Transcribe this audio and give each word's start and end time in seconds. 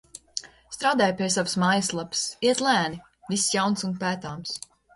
Strādāju 0.77 1.15
pie 1.19 1.27
savas 1.35 1.53
mājaslapas, 1.65 2.25
iet 2.49 2.65
lēni, 2.71 2.99
viss 3.31 3.47
jauns 3.59 3.89
un 3.91 3.97
pētāms. 4.05 4.59